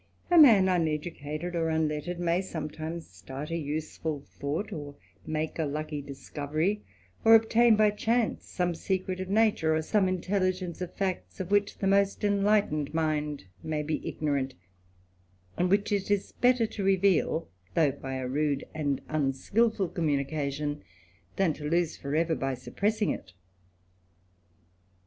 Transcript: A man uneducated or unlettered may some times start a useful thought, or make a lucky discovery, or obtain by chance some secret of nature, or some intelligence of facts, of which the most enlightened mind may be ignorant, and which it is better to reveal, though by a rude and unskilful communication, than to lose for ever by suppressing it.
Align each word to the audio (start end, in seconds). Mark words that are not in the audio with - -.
A 0.31 0.37
man 0.39 0.67
uneducated 0.67 1.55
or 1.55 1.69
unlettered 1.69 2.19
may 2.19 2.41
some 2.41 2.71
times 2.71 3.05
start 3.07 3.51
a 3.51 3.55
useful 3.55 4.23
thought, 4.39 4.73
or 4.73 4.95
make 5.27 5.59
a 5.59 5.63
lucky 5.65 6.01
discovery, 6.01 6.81
or 7.23 7.35
obtain 7.35 7.75
by 7.75 7.91
chance 7.91 8.45
some 8.45 8.73
secret 8.73 9.19
of 9.19 9.29
nature, 9.29 9.75
or 9.75 9.81
some 9.83 10.07
intelligence 10.09 10.81
of 10.81 10.91
facts, 10.95 11.39
of 11.39 11.51
which 11.51 11.77
the 11.77 11.85
most 11.85 12.23
enlightened 12.23 12.95
mind 12.95 13.45
may 13.61 13.83
be 13.83 14.01
ignorant, 14.03 14.55
and 15.55 15.69
which 15.69 15.91
it 15.91 16.09
is 16.09 16.31
better 16.31 16.65
to 16.65 16.83
reveal, 16.83 17.47
though 17.75 17.91
by 17.91 18.15
a 18.15 18.27
rude 18.27 18.65
and 18.73 19.01
unskilful 19.07 19.87
communication, 19.87 20.81
than 21.35 21.53
to 21.53 21.69
lose 21.69 21.95
for 21.95 22.15
ever 22.15 22.33
by 22.33 22.55
suppressing 22.55 23.11
it. 23.11 23.33